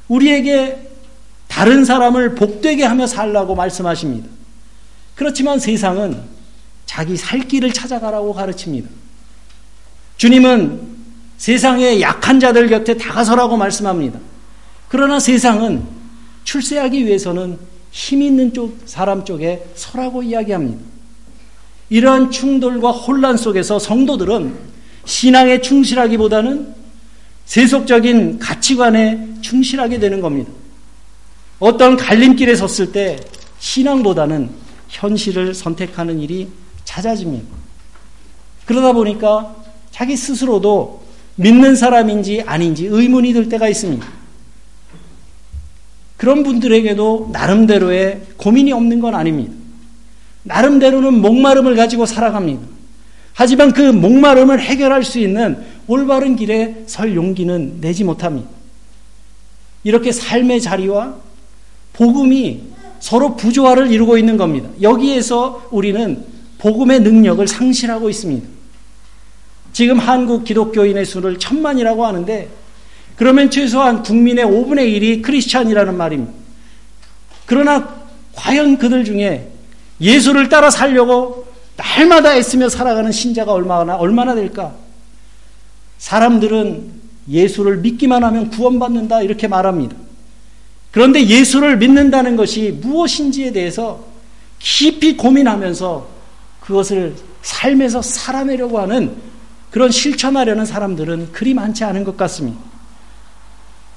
우리에게 0.07 0.89
다른 1.47 1.85
사람을 1.85 2.35
복되게 2.35 2.83
하며 2.83 3.07
살라고 3.07 3.55
말씀하십니다. 3.55 4.27
그렇지만 5.15 5.59
세상은 5.59 6.21
자기 6.85 7.17
살 7.17 7.41
길을 7.41 7.73
찾아가라고 7.73 8.33
가르칩니다. 8.33 8.89
주님은 10.17 10.97
세상의 11.37 12.01
약한 12.01 12.39
자들 12.39 12.67
곁에 12.67 12.97
다가서라고 12.97 13.57
말씀합니다. 13.57 14.19
그러나 14.89 15.19
세상은 15.19 15.83
출세하기 16.43 17.05
위해서는 17.05 17.59
힘 17.91 18.21
있는 18.21 18.53
쪽 18.53 18.77
사람 18.85 19.25
쪽에 19.25 19.65
서라고 19.75 20.23
이야기합니다. 20.23 20.96
이러한 21.89 22.31
충돌과 22.31 22.91
혼란 22.91 23.37
속에서 23.37 23.79
성도들은 23.79 24.53
신앙에 25.05 25.61
충실하기보다는 25.61 26.75
세속적인 27.45 28.39
가치관에 28.39 29.25
충실하게 29.41 29.99
되는 29.99 30.19
겁니다. 30.19 30.51
어떤 31.59 31.95
갈림길에 31.95 32.55
섰을 32.55 32.91
때 32.91 33.19
신앙보다는 33.59 34.49
현실을 34.89 35.53
선택하는 35.53 36.19
일이 36.19 36.49
잦아집니다. 36.83 37.47
그러다 38.65 38.91
보니까 38.91 39.55
자기 39.91 40.15
스스로도 40.17 41.03
믿는 41.35 41.75
사람인지 41.75 42.43
아닌지 42.45 42.85
의문이 42.85 43.33
들 43.33 43.47
때가 43.47 43.69
있습니다. 43.69 44.05
그런 46.17 46.43
분들에게도 46.43 47.29
나름대로의 47.31 48.21
고민이 48.37 48.73
없는 48.73 48.99
건 48.99 49.15
아닙니다. 49.15 49.53
나름대로는 50.47 51.21
목마름을 51.21 51.75
가지고 51.75 52.05
살아갑니다. 52.05 52.61
하지만 53.33 53.71
그 53.71 53.81
목마름을 53.81 54.59
해결할 54.59 55.03
수 55.03 55.19
있는 55.19 55.57
올바른 55.87 56.35
길에 56.35 56.83
설 56.87 57.15
용기는 57.15 57.79
내지 57.81 58.03
못합니다. 58.03 58.49
이렇게 59.83 60.11
삶의 60.11 60.61
자리와 60.61 61.15
복음이 61.93 62.61
서로 62.99 63.35
부조화를 63.35 63.91
이루고 63.91 64.17
있는 64.17 64.37
겁니다. 64.37 64.69
여기에서 64.81 65.67
우리는 65.71 66.23
복음의 66.57 67.01
능력을 67.01 67.47
상실하고 67.47 68.09
있습니다. 68.09 68.47
지금 69.73 69.99
한국 69.99 70.43
기독교인의 70.43 71.05
수를 71.05 71.37
천만이라고 71.37 72.05
하는데 72.05 72.49
그러면 73.15 73.51
최소한 73.51 74.01
국민의 74.01 74.45
5분의 74.45 74.99
1이 74.99 75.21
크리스찬이라는 75.21 75.95
말입니다. 75.95 76.33
그러나 77.45 77.95
과연 78.33 78.77
그들 78.77 79.05
중에 79.05 79.51
예수를 79.99 80.49
따라 80.49 80.69
살려고 80.69 81.47
날마다 81.75 82.35
애쓰며 82.35 82.69
살아가는 82.69 83.11
신자가 83.11 83.53
얼마나, 83.53 83.95
얼마나 83.95 84.35
될까? 84.35 84.75
사람들은 85.97 86.91
예수를 87.29 87.77
믿기만 87.77 88.23
하면 88.23 88.49
구원받는다 88.49 89.21
이렇게 89.21 89.47
말합니다. 89.47 89.95
그런데 90.91 91.25
예수를 91.25 91.77
믿는다는 91.77 92.35
것이 92.35 92.71
무엇인지에 92.81 93.51
대해서 93.51 94.05
깊이 94.59 95.17
고민하면서 95.17 96.07
그것을 96.61 97.15
삶에서 97.41 98.01
살아내려고 98.01 98.79
하는 98.79 99.15
그런 99.69 99.91
실천하려는 99.91 100.65
사람들은 100.65 101.31
그리 101.31 101.53
많지 101.53 101.83
않은 101.83 102.03
것 102.03 102.17
같습니다. 102.17 102.59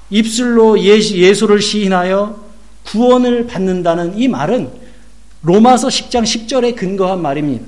입술로 0.09 0.79
예수를 0.79 1.61
시인하여 1.61 2.39
구원을 2.83 3.47
받는다는 3.47 4.17
이 4.17 4.27
말은 4.27 4.80
로마서 5.43 5.87
10장 5.87 6.23
10절에 6.23 6.75
근거한 6.75 7.21
말입니다. 7.21 7.65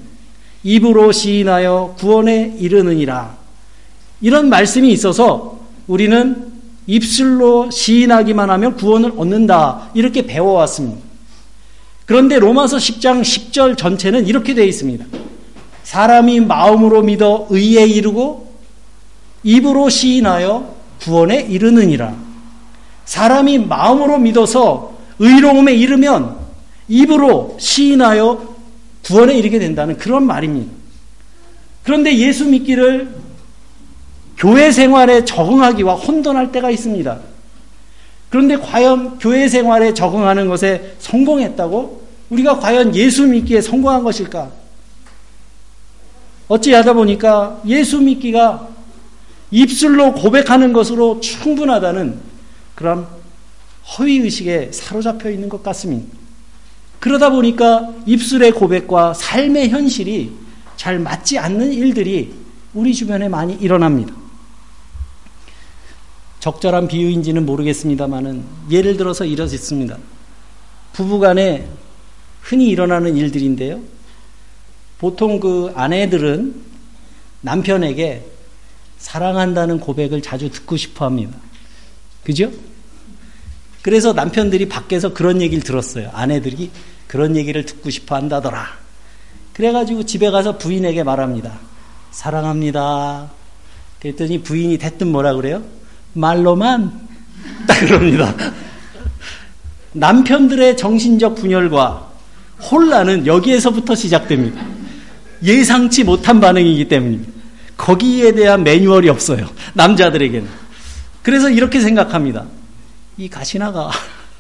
입으로 0.64 1.12
시인하여 1.12 1.96
구원에 1.98 2.56
이르느니라. 2.60 3.36
이런 4.22 4.50
말씀이 4.50 4.92
있어서 4.92 5.60
우리는 5.88 6.52
입술로 6.88 7.72
시인하기만 7.72 8.50
하면 8.50 8.76
구원을 8.76 9.14
얻는다. 9.18 9.90
이렇게 9.94 10.26
배워왔습니다. 10.26 11.02
그런데 12.06 12.38
로마서 12.40 12.78
10장 12.78 13.22
10절 13.22 13.78
전체는 13.78 14.28
이렇게 14.28 14.54
되어 14.54 14.66
있습니다. 14.66 15.06
사람이 15.84 16.42
마음으로 16.42 17.02
믿어 17.02 17.48
의에 17.50 17.86
이르고 17.86 18.54
입으로 19.44 19.90
시인하여 19.90 20.76
구원에 21.02 21.42
이르느니라. 21.42 22.16
사람이 23.06 23.60
마음으로 23.60 24.18
믿어서 24.20 24.94
의로움에 25.20 25.74
이르면 25.74 26.43
입으로 26.88 27.58
시인하여 27.60 28.56
구원에 29.04 29.38
이르게 29.38 29.60
된다는 29.60 29.98
그런 29.98 30.26
말입니다. 30.26 30.72
그런데 31.84 32.16
예수 32.18 32.46
믿기를 32.46 33.10
교회 34.38 34.72
생활에 34.72 35.26
적응하기와 35.26 35.96
혼돈할 35.96 36.52
때가 36.52 36.70
있습니다. 36.70 37.20
그런데 38.30 38.58
과연 38.58 39.20
교회 39.20 39.48
생활에 39.48 39.94
적응하는 39.94 40.48
것에 40.48 40.96
성공했다고? 41.00 42.04
우리가 42.30 42.60
과연 42.60 42.96
예수 42.96 43.28
믿기에 43.28 43.62
성공한 43.62 44.04
것일까? 44.04 44.52
어찌하다 46.48 46.94
보니까 46.94 47.62
예수 47.68 48.02
믿기가 48.02 48.70
입술로 49.52 50.14
고백하는 50.14 50.74
것으로 50.74 51.20
충분하다는 51.20 52.20
그런 52.76 53.08
허위의식에 53.98 54.72
사로잡혀 54.72 55.30
있는 55.30 55.48
것 55.48 55.62
같습니다. 55.62 56.23
그러다 57.04 57.32
보니까 57.32 57.94
입술의 58.06 58.54
고백과 58.54 59.14
삶의 59.14 59.72
현실이 59.72 60.32
잘 60.78 61.00
맞지 61.00 61.38
않는 61.38 61.74
일들이 61.74 62.34
우리 62.74 62.94
주변에 62.94 63.28
많이 63.28 63.56
일어납니다. 63.56 64.16
적절한 66.40 66.88
비유인지는 66.88 67.46
모르겠습니다만은 67.46 68.46
예를 68.72 68.96
들어서 68.96 69.26
이러했습니다. 69.26 69.98
부부간에 70.94 71.68
흔히 72.40 72.70
일어나는 72.70 73.18
일들인데요. 73.18 73.82
보통 74.98 75.42
그 75.42 75.74
아내들은 75.76 76.56
남편에게 77.42 78.26
사랑한다는 78.98 79.82
고백을 79.82 80.22
자주 80.22 80.50
듣고 80.50 80.78
싶어 80.78 81.04
합니다. 81.04 81.38
그죠? 82.24 82.50
그래서 83.84 84.14
남편들이 84.14 84.70
밖에서 84.70 85.14
그런 85.14 85.42
얘기를 85.42 85.62
들었어요. 85.62 86.10
아내들이 86.14 86.72
그런 87.06 87.36
얘기를 87.36 87.66
듣고 87.66 87.90
싶어 87.90 88.16
한다더라. 88.16 88.66
그래가지고 89.52 90.06
집에 90.06 90.32
가서 90.32 90.58
부인에게 90.58 91.04
말합니다. 91.04 91.60
사랑합니다. 92.10 93.30
그랬더니 94.00 94.42
부인이 94.42 94.78
대뜸 94.78 95.12
뭐라 95.12 95.34
그래요? 95.36 95.62
말로만 96.14 97.08
딱 97.68 97.80
그럽니다. 97.82 98.34
남편들의 99.92 100.78
정신적 100.78 101.36
분열과 101.36 102.10
혼란은 102.72 103.28
여기에서부터 103.28 103.96
시작됩니다. 103.96 104.64
예상치 105.44 106.06
못한 106.06 106.40
반응이기 106.40 106.88
때문입니다. 106.88 107.34
거기에 107.76 108.32
대한 108.32 108.64
매뉴얼이 108.64 109.10
없어요. 109.10 109.46
남자들에게는. 109.74 110.48
그래서 111.22 111.50
이렇게 111.50 111.82
생각합니다. 111.82 112.46
이 113.18 113.30
가시나가 113.30 113.92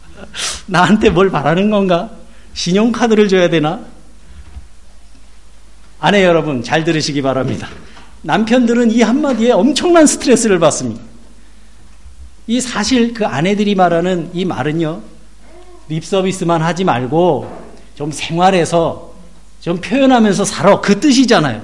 나한테 0.67 1.09
뭘 1.09 1.29
바라는 1.29 1.69
건가? 1.69 2.09
신용카드를 2.53 3.27
줘야 3.27 3.49
되나? 3.49 3.79
아내 5.99 6.23
여러분, 6.23 6.63
잘 6.63 6.83
들으시기 6.83 7.21
바랍니다. 7.21 7.69
남편들은 8.23 8.91
이 8.91 9.01
한마디에 9.01 9.51
엄청난 9.51 10.05
스트레스를 10.05 10.59
받습니다. 10.59 11.01
이 12.47 12.59
사실 12.59 13.13
그 13.13 13.25
아내들이 13.25 13.75
말하는 13.75 14.29
이 14.33 14.43
말은요, 14.43 15.01
립 15.87 16.03
서비스만 16.03 16.61
하지 16.61 16.83
말고 16.83 17.63
좀 17.95 18.11
생활에서 18.11 19.13
좀 19.61 19.79
표현하면서 19.79 20.43
살아. 20.45 20.81
그 20.81 20.99
뜻이잖아요. 20.99 21.61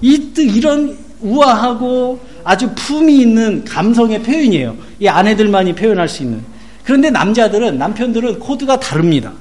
이 0.00 0.32
뜻, 0.32 0.40
이런 0.42 0.98
우아하고 1.20 2.20
아주 2.46 2.70
품이 2.76 3.18
있는 3.18 3.64
감성의 3.64 4.22
표현이에요. 4.22 4.76
이 5.00 5.08
아내들만이 5.08 5.74
표현할 5.74 6.08
수 6.08 6.22
있는. 6.22 6.44
그런데 6.84 7.10
남자들은, 7.10 7.76
남편들은 7.76 8.38
코드가 8.38 8.78
다릅니다. 8.78 9.32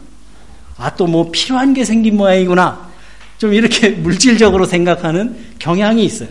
아, 0.75 0.89
또 0.95 1.05
뭐 1.05 1.29
필요한 1.31 1.75
게 1.75 1.85
생긴 1.85 2.17
모양이구나. 2.17 2.89
좀 3.37 3.53
이렇게 3.53 3.89
물질적으로 4.01 4.65
생각하는 4.65 5.37
경향이 5.59 6.03
있어요. 6.03 6.29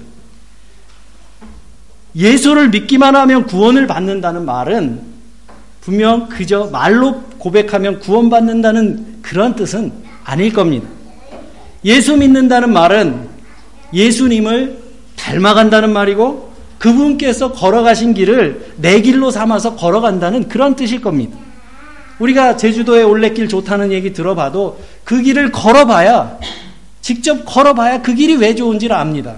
예수를 2.16 2.70
믿기만 2.70 3.14
하면 3.14 3.46
구원을 3.46 3.86
받는다는 3.86 4.44
말은 4.44 5.00
분명 5.80 6.28
그저 6.28 6.70
말로 6.72 7.22
고백하면 7.38 8.00
구원받는다는 8.00 9.20
그런 9.22 9.54
뜻은 9.54 9.92
아닐 10.24 10.52
겁니다. 10.52 10.88
예수 11.84 12.16
믿는다는 12.16 12.72
말은 12.72 13.28
예수님을 13.92 14.82
닮아간다는 15.16 15.92
말이고 15.92 16.53
그분께서 16.78 17.52
걸어가신 17.52 18.14
길을 18.14 18.74
내 18.76 19.00
길로 19.00 19.30
삼아서 19.30 19.76
걸어간다는 19.76 20.48
그런 20.48 20.76
뜻일 20.76 21.00
겁니다. 21.00 21.36
우리가 22.18 22.56
제주도에 22.56 23.02
올레길 23.02 23.48
좋다는 23.48 23.92
얘기 23.92 24.12
들어봐도 24.12 24.80
그 25.04 25.20
길을 25.22 25.50
걸어봐야 25.52 26.38
직접 27.00 27.44
걸어봐야 27.44 28.02
그 28.02 28.14
길이 28.14 28.36
왜 28.36 28.54
좋은지를 28.54 28.94
압니다. 28.96 29.36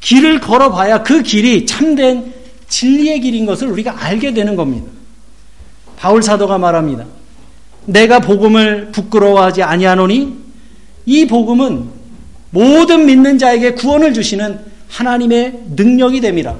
길을 0.00 0.40
걸어봐야 0.40 1.02
그 1.02 1.22
길이 1.22 1.66
참된 1.66 2.32
진리의 2.68 3.20
길인 3.20 3.46
것을 3.46 3.68
우리가 3.68 4.04
알게 4.04 4.34
되는 4.34 4.56
겁니다. 4.56 4.90
바울 5.96 6.22
사도가 6.22 6.58
말합니다. 6.58 7.04
내가 7.86 8.20
복음을 8.20 8.92
부끄러워하지 8.92 9.62
아니하노니 9.62 10.34
이 11.06 11.26
복음은 11.26 11.88
모든 12.50 13.06
믿는 13.06 13.38
자에게 13.38 13.72
구원을 13.72 14.14
주시는 14.14 14.73
하나님의 14.94 15.52
능력이 15.74 16.20
됩니다. 16.20 16.54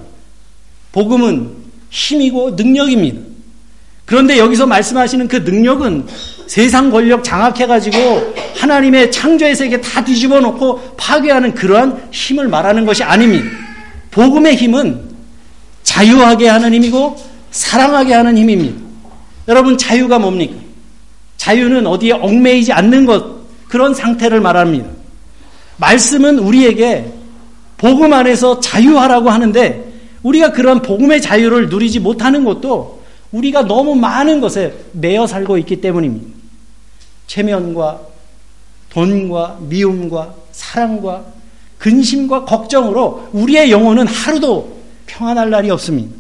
복음은 0.91 1.51
힘이고 1.91 2.53
능력입니다. 2.53 3.21
그런데 4.05 4.39
여기서 4.39 4.67
말씀하시는 4.67 5.29
그 5.29 5.37
능력은 5.37 6.07
세상 6.47 6.91
권력 6.91 7.23
장악해가지고 7.25 8.35
하나님의 8.57 9.13
창조의 9.13 9.55
세계 9.55 9.81
다 9.81 10.05
뒤집어 10.05 10.41
놓고 10.41 10.97
파괴하는 10.97 11.55
그러한 11.55 12.09
힘을 12.11 12.49
말하는 12.49 12.85
것이 12.85 13.03
아닙니다. 13.03 13.47
복음의 14.11 14.57
힘은 14.57 15.01
자유하게 15.85 16.49
하는 16.49 16.75
힘이고 16.75 17.17
사랑하게 17.51 18.15
하는 18.15 18.37
힘입니다. 18.37 18.83
여러분, 19.47 19.79
자유가 19.79 20.19
뭡니까? 20.19 20.55
자유는 21.37 21.87
어디에 21.87 22.13
얽매이지 22.13 22.73
않는 22.73 23.07
것, 23.07 23.45
그런 23.69 23.95
상태를 23.95 24.41
말합니다. 24.41 24.89
말씀은 25.77 26.39
우리에게 26.39 27.13
복음 27.85 28.15
안에서 28.15 28.61
자유하라고 28.61 29.29
하는데 29.29 29.93
우리가 30.23 30.53
그런 30.53 30.81
복음의 30.81 31.21
자유를 31.21 31.69
누리지 31.69 32.01
못하는 32.01 32.43
것도 32.43 33.03
우리가 33.31 33.67
너무 33.67 33.95
많은 33.95 34.41
것에 34.41 34.75
매여 34.93 35.27
살고 35.27 35.59
있기 35.59 35.83
때문입니다. 35.83 36.27
체면과 37.27 38.01
돈과 38.89 39.59
미움과 39.61 40.35
사랑과 40.51 41.27
근심과 41.77 42.47
걱정으로 42.47 43.29
우리의 43.35 43.71
영혼은 43.71 44.07
하루도 44.07 44.79
평안할 45.05 45.51
날이 45.51 45.69
없습니다. 45.69 46.17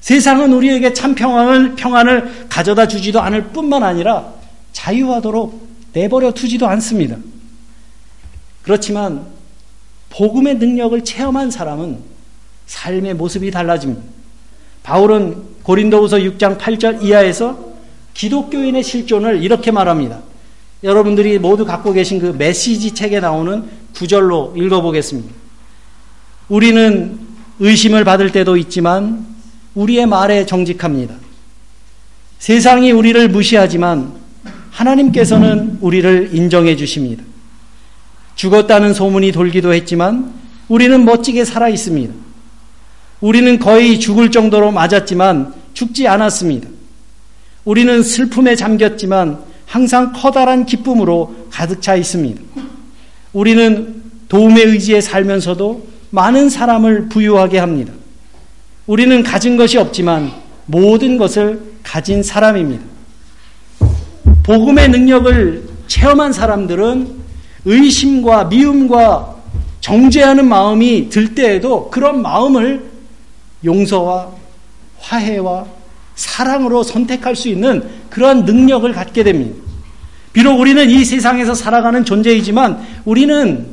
세상은 0.00 0.54
우리에게 0.54 0.94
참 0.94 1.14
평안을, 1.14 1.74
평안을 1.74 2.46
가져다 2.48 2.88
주지도 2.88 3.20
않을 3.20 3.48
뿐만 3.48 3.82
아니라 3.82 4.32
자유하도록 4.72 5.68
내버려 5.92 6.32
두지도 6.32 6.66
않습니다. 6.66 7.18
그렇지만 8.62 9.41
복음의 10.12 10.56
능력을 10.56 11.02
체험한 11.04 11.50
사람은 11.50 11.98
삶의 12.66 13.14
모습이 13.14 13.50
달라집니다. 13.50 14.02
바울은 14.82 15.42
고린도후서 15.62 16.18
6장 16.18 16.58
8절 16.58 17.02
이하에서 17.02 17.72
기독교인의 18.14 18.82
실존을 18.82 19.42
이렇게 19.42 19.70
말합니다. 19.70 20.20
여러분들이 20.84 21.38
모두 21.38 21.64
갖고 21.64 21.92
계신 21.92 22.20
그 22.20 22.34
메시지 22.36 22.92
책에 22.92 23.20
나오는 23.20 23.64
구절로 23.94 24.52
읽어보겠습니다. 24.56 25.32
우리는 26.48 27.18
의심을 27.60 28.04
받을 28.04 28.30
때도 28.32 28.56
있지만 28.56 29.26
우리의 29.74 30.06
말에 30.06 30.44
정직합니다. 30.44 31.14
세상이 32.38 32.90
우리를 32.90 33.28
무시하지만 33.28 34.12
하나님께서는 34.70 35.78
우리를 35.80 36.30
인정해 36.32 36.76
주십니다. 36.76 37.22
죽었다는 38.34 38.94
소문이 38.94 39.32
돌기도 39.32 39.72
했지만 39.72 40.32
우리는 40.68 41.04
멋지게 41.04 41.44
살아 41.44 41.68
있습니다. 41.68 42.12
우리는 43.20 43.58
거의 43.58 44.00
죽을 44.00 44.30
정도로 44.30 44.72
맞았지만 44.72 45.54
죽지 45.74 46.08
않았습니다. 46.08 46.68
우리는 47.64 48.02
슬픔에 48.02 48.56
잠겼지만 48.56 49.38
항상 49.66 50.12
커다란 50.12 50.66
기쁨으로 50.66 51.46
가득 51.50 51.80
차 51.80 51.94
있습니다. 51.94 52.40
우리는 53.32 54.02
도움의 54.28 54.64
의지에 54.64 55.00
살면서도 55.00 55.86
많은 56.10 56.50
사람을 56.50 57.08
부유하게 57.08 57.58
합니다. 57.58 57.92
우리는 58.86 59.22
가진 59.22 59.56
것이 59.56 59.78
없지만 59.78 60.32
모든 60.66 61.16
것을 61.16 61.60
가진 61.82 62.22
사람입니다. 62.22 62.84
복음의 64.42 64.88
능력을 64.88 65.68
체험한 65.86 66.32
사람들은 66.32 67.22
의심과 67.64 68.44
미움과 68.44 69.36
정죄하는 69.80 70.48
마음이 70.48 71.08
들 71.08 71.34
때에도 71.34 71.90
그런 71.90 72.22
마음을 72.22 72.84
용서와 73.64 74.30
화해와 74.98 75.66
사랑으로 76.14 76.82
선택할 76.82 77.34
수 77.36 77.48
있는 77.48 77.82
그러한 78.10 78.44
능력을 78.44 78.90
갖게 78.92 79.24
됩니다. 79.24 79.56
비록 80.32 80.58
우리는 80.60 80.88
이 80.88 81.04
세상에서 81.04 81.54
살아가는 81.54 82.04
존재이지만 82.04 82.80
우리는 83.04 83.66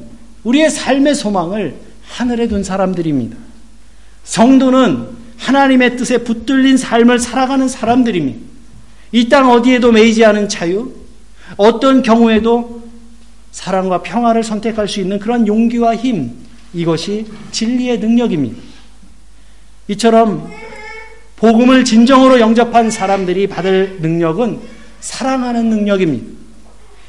우리의 0.44 0.70
삶의 0.70 1.16
소망을 1.16 1.76
하늘에 2.08 2.48
둔 2.48 2.64
사람들입니다. 2.64 3.38
성도는 4.24 5.08
하나님의 5.38 5.98
뜻에 5.98 6.20
붙들린 6.20 6.78
삶을 6.78 7.20
살아가는 7.20 7.68
사람들입니다. 7.68 8.40
이 9.12 9.30
땅 9.30 9.50
어디에도 9.50 9.92
매이지 9.92 10.24
않은 10.26 10.50
자유, 10.50 10.92
어떤 11.58 12.04
경우에도 12.04 12.84
사랑과 13.52 14.02
평화를 14.02 14.44
선택할 14.44 14.88
수 14.88 15.00
있는 15.00 15.20
그런 15.20 15.48
용기와 15.48 15.96
힘, 15.96 16.34
이것이 16.74 17.26
진리의 17.52 18.00
능력입니다. 18.00 18.62
이처럼 19.88 20.52
복음을 21.36 21.84
진정으로 21.86 22.40
영접한 22.40 22.92
사람들이 22.92 23.48
받을 23.48 23.98
능력은 24.02 24.60
사랑하는 25.00 25.70
능력입니다. 25.70 26.38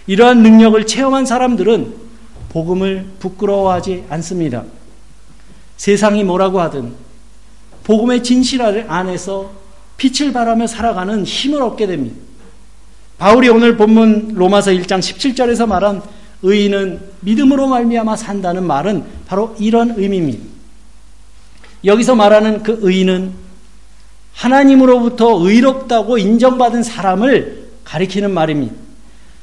이러한 0.07 0.43
능력을 0.43 0.87
체험한 0.87 1.27
사람들은 1.27 1.95
복음을 2.49 3.07
부끄러워하지 3.19 4.05
않습니다. 4.09 4.65
세상이 5.77 6.25
뭐라고 6.25 6.61
하든 6.61 6.95
복음의 7.85 8.23
진실 8.23 8.63
안에서 8.63 9.53
빛을 9.97 10.33
발하며 10.33 10.67
살아가는 10.67 11.25
힘을 11.25 11.63
얻게 11.63 11.87
됩니다. 11.87 12.17
바울이 13.19 13.49
오늘 13.49 13.77
본문 13.77 14.35
로마서 14.35 14.71
1장 14.71 15.01
17절에서 15.01 15.67
말한 15.67 16.03
의인은 16.43 17.01
믿음으로 17.21 17.67
말미암아 17.67 18.17
산다는 18.17 18.65
말은 18.65 19.05
바로 19.27 19.55
이런 19.59 19.95
의미입니다. 19.97 20.45
여기서 21.85 22.15
말하는 22.15 22.63
그 22.63 22.79
의인은 22.83 23.33
하나님으로부터 24.35 25.39
의롭다고 25.39 26.19
인정받은 26.19 26.83
사람을 26.83 27.69
가리키는 27.85 28.31
말입니다. 28.31 28.75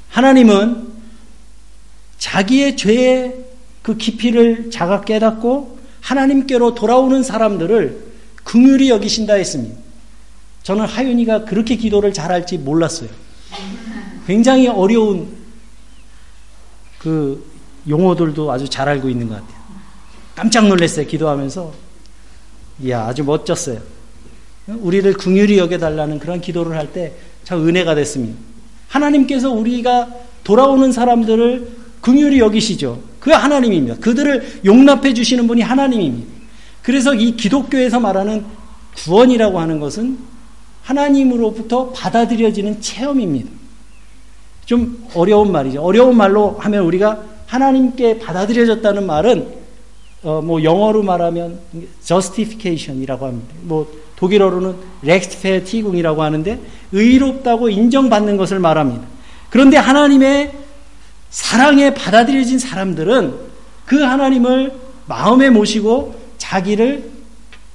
하나님은 0.10 0.88
자기의 2.18 2.78
죄의 2.78 3.36
그 3.82 3.98
깊이를 3.98 4.72
자각 4.72 5.06
깨닫고 5.06 5.78
하나님께로 6.02 6.74
돌아오는 6.74 7.22
사람들을 7.22 8.08
긍휼히 8.44 8.90
여기신다 8.90 9.36
했습니다. 9.36 9.78
저는 10.64 10.86
하윤이가 10.86 11.46
그렇게 11.46 11.76
기도를 11.76 12.14
잘할지 12.14 12.58
몰랐어요. 12.58 13.10
굉장히 14.26 14.68
어려운 14.68 15.37
그 17.00 17.44
용어들도 17.88 18.52
아주 18.52 18.68
잘 18.70 18.88
알고 18.90 19.10
있는 19.10 19.28
것 19.30 19.36
같아요. 19.36 19.58
깜짝 20.36 20.68
놀랐어요. 20.68 21.06
기도하면서. 21.08 21.74
이야, 22.84 23.06
아주 23.06 23.24
멋졌어요. 23.24 23.80
우리를 24.68 25.12
궁휼히 25.14 25.58
여겨달라는 25.58 26.20
그런 26.20 26.42
기도를 26.42 26.78
할 26.78 26.92
때 26.92 27.14
참 27.44 27.66
은혜가 27.66 27.96
됐습니다. 27.96 28.38
하나님께서 28.90 29.50
우리가 29.52 30.10
돌아오는 30.44 30.92
사람들을 30.92 31.66
궁휼히 32.02 32.40
여기시죠. 32.40 33.02
그 33.22 33.32
하나님입니다. 33.32 33.96
그들을 34.02 34.62
용납해 34.66 35.14
주시는 35.14 35.48
분이 35.48 35.62
하나님입니다. 35.62 36.28
그래서 36.84 37.14
이 37.14 37.38
기독교에서 37.38 38.02
말하는 38.02 38.44
구원이라고 38.98 39.60
하는 39.62 39.80
것은 39.80 40.18
하나님으로부터 40.84 41.90
받아들여지는 41.92 42.82
체험입니다. 42.82 43.50
좀 44.68 45.08
어려운 45.16 45.52
말이죠. 45.52 45.82
어려운 45.82 46.16
말로 46.18 46.58
하면 46.60 46.84
우리가 46.84 47.24
하나님께 47.48 48.20
받아들여졌다는 48.20 49.08
말은 49.08 49.48
어, 50.24 50.42
뭐 50.44 50.62
영어로 50.62 51.04
말하면 51.04 51.60
justification이라고 52.04 53.26
합니다. 53.26 53.56
뭐 53.62 53.90
독일어로는 54.18 54.76
rechtfertigung이라고 55.04 56.22
하는데 56.22 56.60
의롭다고 56.92 57.70
인정받는 57.70 58.36
것을 58.36 58.60
말합니다. 58.60 59.04
그런데 59.50 59.78
하나님의 59.78 60.52
사랑에 61.30 61.94
받아들여진 61.94 62.60
사람들은 62.60 63.36
그 63.86 64.02
하나님을 64.02 64.74
마음에 65.06 65.50
모시고 65.50 66.14
자기를 66.38 67.10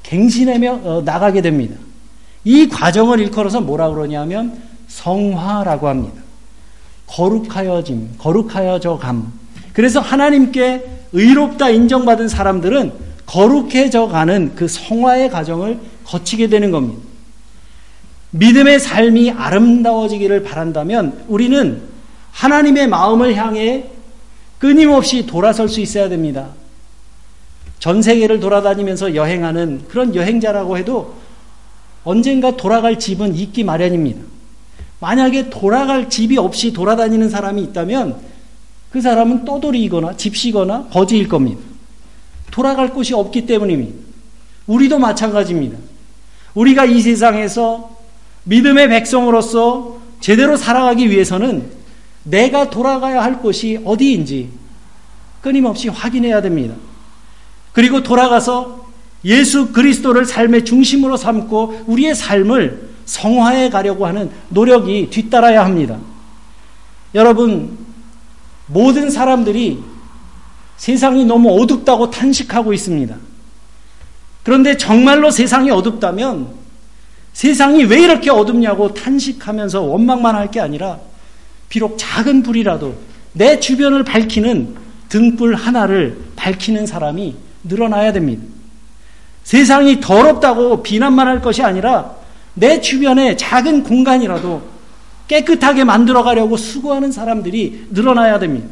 갱신하며 0.03 0.81
어, 0.85 1.03
나가게 1.07 1.41
됩니다. 1.41 1.77
이 2.45 2.69
과정을 2.69 3.19
일컬어서 3.21 3.63
뭐라 3.63 3.89
그러냐면 3.89 4.61
성화라고 4.89 5.89
합니다. 5.89 6.22
거룩하여짐, 7.13 8.15
거룩하여져 8.19 8.99
감. 8.99 9.33
그래서 9.73 10.01
하나님께 10.01 10.85
의롭다 11.13 11.69
인정받은 11.69 12.29
사람들은 12.29 12.93
거룩해져 13.27 14.09
가는 14.09 14.55
그 14.55 14.67
성화의 14.67 15.31
과정을 15.31 15.79
거치게 16.05 16.49
되는 16.49 16.71
겁니다. 16.71 17.03
믿음의 18.31 18.81
삶이 18.81 19.31
아름다워지기를 19.31 20.43
바란다면 20.43 21.25
우리는 21.29 21.83
하나님의 22.33 22.89
마음을 22.89 23.35
향해 23.35 23.85
끊임없이 24.59 25.27
돌아설 25.27 25.69
수 25.69 25.81
있어야 25.81 26.09
됩니다. 26.09 26.49
전 27.79 28.01
세계를 28.01 28.41
돌아다니면서 28.41 29.15
여행하는 29.15 29.83
그런 29.89 30.15
여행자라고 30.15 30.79
해도 30.79 31.15
언젠가 32.05 32.57
돌아갈 32.57 32.99
집은 32.99 33.35
있기 33.35 33.65
마련입니다. 33.65 34.23
만약에 35.03 35.51
돌아갈 35.51 36.09
집이 36.09 36.39
없이 36.39 36.73
돌아다니는 36.73 37.29
사람이 37.29 37.61
있다면 37.65 38.21
그 38.93 39.01
사람은 39.01 39.45
떠돌이거나 39.45 40.17
집시거나 40.17 40.91
거지일 40.93 41.29
겁니다. 41.29 41.61
돌아갈 42.53 42.91
곳이 42.91 43.13
없기 43.13 43.47
때문입니다. 43.47 43.99
우리도 44.69 45.01
마찬가지입니다. 45.01 45.77
우리가 46.55 46.85
이 46.85 47.01
세상에서 47.01 47.91
믿음의 48.45 48.91
백성으로서 48.91 49.99
제대로 50.21 50.57
살아가기 50.57 51.11
위해서는 51.11 51.69
내가 52.23 52.71
돌아가야 52.71 53.25
할 53.25 53.41
곳이 53.41 53.81
어디인지 53.85 54.51
끊임없이 55.41 55.89
확인해야 55.89 56.41
됩니다. 56.43 56.77
그리고 57.73 58.05
돌아가서 58.05 58.87
예수 59.25 59.73
그리스도를 59.73 60.27
삶의 60.27 60.65
중심으로 60.65 61.17
삼고 61.17 61.87
우리의 61.89 62.15
삶을 62.15 62.92
성화해 63.05 63.71
가려고 63.71 64.07
하는 64.07 64.31
노력이 64.49 65.11
뒤따라야 65.11 65.65
합니다. 65.65 65.99
여러분, 67.15 67.79
모든 68.67 69.11
사람들이 69.11 69.83
세상이 70.77 71.25
너무 71.25 71.61
어둡다고 71.61 72.11
탄식하고 72.11 72.73
있습니다. 72.73 73.15
그런데 74.43 74.77
정말로 74.77 75.31
세상이 75.31 75.71
어둡다면 75.71 76.49
세상이 77.33 77.85
왜 77.85 78.01
이렇게 78.03 78.31
어둡냐고 78.31 78.93
탄식하면서 78.93 79.83
원망만 79.83 80.35
할 80.35 80.51
게 80.51 80.61
아니라 80.61 80.99
비록 81.69 81.97
작은 81.99 82.43
불이라도 82.43 82.95
내 83.33 83.59
주변을 83.59 84.05
밝히는 84.05 84.77
등불 85.09 85.55
하나를 85.55 86.19
밝히는 86.37 86.87
사람이 86.87 87.35
늘어나야 87.65 88.13
됩니다. 88.13 88.43
세상이 89.45 90.01
더럽다고 90.01 90.83
비난만 90.83 91.27
할 91.29 91.41
것이 91.41 91.63
아니라 91.63 92.15
내 92.55 92.81
주변에 92.81 93.37
작은 93.37 93.83
공간이라도 93.83 94.63
깨끗하게 95.29 95.85
만들어 95.85 96.23
가려고 96.23 96.57
수고하는 96.57 97.11
사람들이 97.13 97.89
늘어나야 97.91 98.39
됩니다. 98.39 98.69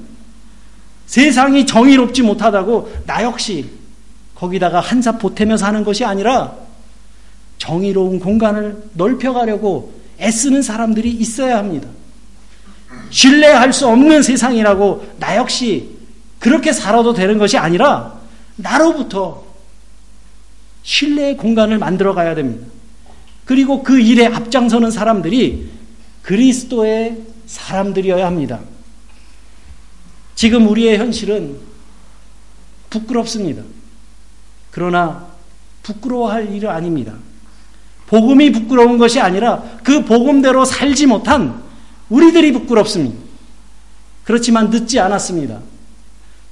세상이 1.07 1.67
정의롭지 1.67 2.23
못하다고 2.23 2.93
나 3.07 3.23
역시 3.23 3.71
거기다가 4.35 4.81
한사 4.81 5.13
보태며 5.19 5.57
사는 5.57 5.83
것이 5.85 6.05
아니라 6.05 6.55
정의로운 7.59 8.21
공간을 8.21 8.91
넓혀가려고 8.95 9.93
애쓰는 10.21 10.63
사람들이 10.63 11.11
있어야 11.11 11.59
합니다. 11.59 11.89
신뢰할 13.11 13.73
수 13.73 13.87
없는 13.87 14.23
세상이라고 14.23 15.15
나 15.19 15.37
역시 15.37 15.91
그렇게 16.39 16.73
살아도 16.73 17.13
되는 17.13 17.39
것이 17.39 17.59
아니라 17.59 18.19
나로부터 18.57 19.45
신뢰의 20.83 21.37
공간을 21.37 21.79
만들어 21.79 22.15
가야 22.15 22.35
됩니다. 22.35 22.67
그리고 23.51 23.83
그 23.83 23.99
일에 23.99 24.27
앞장서는 24.27 24.93
사람들이 24.93 25.71
그리스도의 26.23 27.19
사람들이어야 27.47 28.25
합니다. 28.25 28.61
지금 30.37 30.69
우리의 30.69 30.99
현실은 30.99 31.57
부끄럽습니다. 32.91 33.65
그러나 34.71 35.27
부끄러워할 35.83 36.55
일은 36.55 36.71
아닙니다. 36.71 37.15
복음이 38.07 38.53
부끄러운 38.53 38.99
것이 38.99 39.19
아니라 39.19 39.65
그 39.83 40.05
복음대로 40.05 40.65
살지 40.65 41.07
못한 41.07 41.61
우리들이 42.09 42.53
부끄럽습니다. 42.53 43.19
그렇지만 44.23 44.71
늦지 44.71 45.01
않았습니다. 45.01 45.59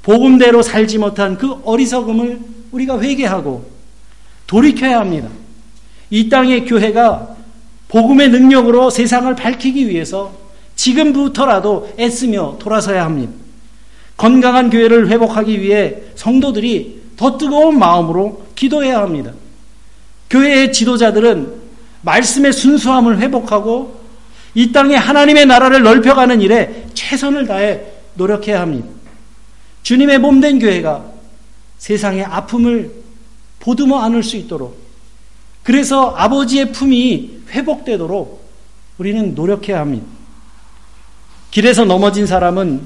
복음대로 0.03 0.63
살지 0.63 0.99
못한 0.99 1.39
그 1.39 1.61
어리석음을 1.63 2.41
우리가 2.73 3.01
회개하고 3.01 3.71
돌이켜야 4.49 4.99
합니다. 4.99 5.29
이 6.11 6.29
땅의 6.29 6.65
교회가 6.67 7.37
복음의 7.89 8.31
능력으로 8.31 8.91
세상을 8.91 9.35
밝히기 9.35 9.89
위해서 9.89 10.33
지금부터라도 10.77 11.95
애쓰며 11.99 12.57
돌아서야 12.59 13.05
합니다. 13.05 13.33
건강한 14.17 14.71
교회를 14.71 15.09
회복하기 15.09 15.61
위해 15.61 15.97
성도들이 16.15 17.03
더 17.17 17.39
뜨거운 17.39 17.79
마음으로 17.79 18.47
기도해야 18.55 18.99
합니다. 18.99 19.33
교회의 20.31 20.73
지도자들은 20.73 21.53
말씀의 22.03 22.53
순수함을 22.53 23.19
회복하고 23.19 23.99
이 24.55 24.73
땅에 24.73 24.95
하나님의 24.95 25.47
나라를 25.47 25.83
넓혀가는 25.83 26.41
일에 26.41 26.87
최선을 26.95 27.47
다해 27.47 27.83
노력해야 28.15 28.61
합니다. 28.61 28.89
주님의 29.83 30.19
몸된 30.19 30.59
교회가 30.59 31.05
세상의 31.79 32.25
아픔을 32.25 32.93
보듬어 33.61 34.01
안을 34.01 34.23
수 34.23 34.37
있도록 34.37 34.88
그래서 35.69 36.15
아버지의 36.17 36.73
품이 36.73 37.41
회복되도록 37.51 38.43
우리는 38.97 39.35
노력해야 39.35 39.81
합니다. 39.81 40.07
길에서 41.51 41.85
넘어진 41.85 42.27
사람은 42.27 42.81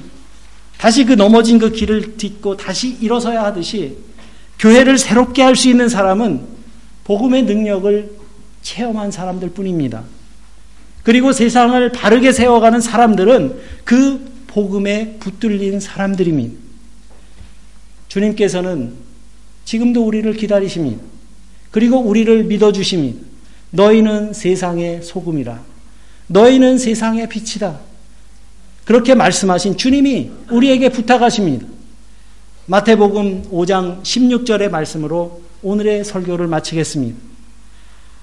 다시 0.78 1.04
그 1.04 1.12
넘어진 1.12 1.60
그 1.60 1.70
길을 1.70 2.16
딛고 2.16 2.56
다시 2.56 2.96
일어서야 3.00 3.44
하듯이 3.44 3.98
교회를 4.58 4.98
새롭게 4.98 5.42
할 5.42 5.54
수 5.54 5.68
있는 5.68 5.88
사람은 5.88 6.44
복음의 7.04 7.44
능력을 7.44 8.16
체험한 8.62 9.12
사람들 9.12 9.50
뿐입니다. 9.50 10.02
그리고 11.04 11.30
세상을 11.30 11.92
바르게 11.92 12.32
세워가는 12.32 12.80
사람들은 12.80 13.60
그 13.84 14.44
복음에 14.48 15.18
붙들린 15.20 15.78
사람들입니다. 15.78 16.52
주님께서는 18.08 18.94
지금도 19.66 20.04
우리를 20.04 20.32
기다리십니다. 20.34 21.11
그리고 21.72 21.98
우리를 21.98 22.44
믿어주십니다. 22.44 23.18
너희는 23.70 24.34
세상의 24.34 25.02
소금이라. 25.02 25.58
너희는 26.28 26.78
세상의 26.78 27.28
빛이다. 27.28 27.80
그렇게 28.84 29.14
말씀하신 29.14 29.76
주님이 29.76 30.30
우리에게 30.50 30.90
부탁하십니다. 30.90 31.66
마태복음 32.66 33.50
5장 33.50 34.02
16절의 34.02 34.70
말씀으로 34.70 35.42
오늘의 35.62 36.04
설교를 36.04 36.46
마치겠습니다. 36.46 37.18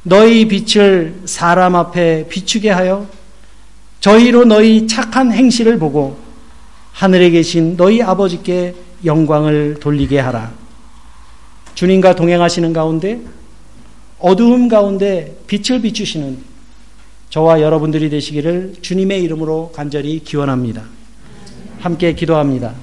너희 0.03 0.47
빛을 0.47 1.21
사람 1.25 1.75
앞에 1.75 2.27
비추게 2.29 2.69
하여 2.69 3.07
저희로 3.99 4.45
너희 4.45 4.87
착한 4.87 5.31
행실을 5.31 5.77
보고 5.77 6.17
하늘에 6.93 7.31
계신 7.31 7.75
너희 7.75 8.01
아버지께 8.01 8.75
영광을 9.05 9.77
돌리게 9.79 10.19
하라. 10.19 10.51
주님과 11.75 12.15
동행하시는 12.15 12.73
가운데 12.73 13.21
어두움 14.19 14.67
가운데 14.67 15.35
빛을 15.47 15.81
비추시는 15.81 16.37
저와 17.29 17.61
여러분들이 17.61 18.09
되시기를 18.09 18.75
주님의 18.81 19.23
이름으로 19.23 19.71
간절히 19.73 20.19
기원합니다. 20.19 20.83
함께 21.79 22.13
기도합니다. 22.13 22.73